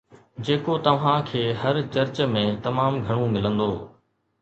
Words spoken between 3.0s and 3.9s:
گهڻو ملندو